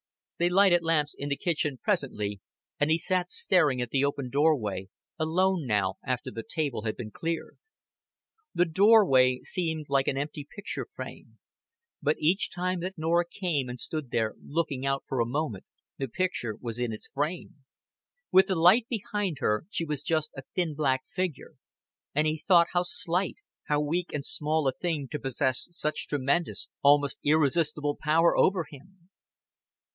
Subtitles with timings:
[0.39, 2.41] They lighted lamps in the kitchen presently,
[2.79, 4.87] and he sat staring at the open doorway,
[5.19, 7.59] alone now, after the table had been cleared.
[8.55, 11.37] The doorway seemed like an empty picture frame.
[12.01, 15.65] But each time that Norah came and stood there looking out for a moment,
[15.99, 17.57] the picture was in its frame.
[18.31, 21.53] With the light behind her, she was just a thin black figure;
[22.15, 23.37] and he thought how slight,
[23.67, 29.07] how weak and small a thing to possess such tremendous, almost irresistible power over him.